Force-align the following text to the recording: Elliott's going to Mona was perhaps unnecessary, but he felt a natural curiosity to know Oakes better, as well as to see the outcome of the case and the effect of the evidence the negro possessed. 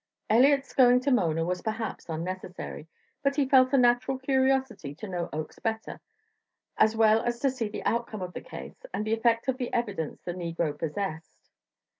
Elliott's 0.31 0.73
going 0.73 0.99
to 1.01 1.11
Mona 1.11 1.45
was 1.45 1.61
perhaps 1.61 2.09
unnecessary, 2.09 2.87
but 3.21 3.35
he 3.35 3.47
felt 3.47 3.71
a 3.71 3.77
natural 3.77 4.17
curiosity 4.17 4.95
to 4.95 5.07
know 5.07 5.29
Oakes 5.31 5.59
better, 5.59 5.99
as 6.75 6.95
well 6.97 7.21
as 7.21 7.37
to 7.41 7.51
see 7.51 7.67
the 7.67 7.83
outcome 7.85 8.23
of 8.23 8.33
the 8.33 8.41
case 8.41 8.83
and 8.95 9.05
the 9.05 9.13
effect 9.13 9.47
of 9.47 9.57
the 9.59 9.71
evidence 9.71 10.19
the 10.23 10.33
negro 10.33 10.75
possessed. 10.75 11.51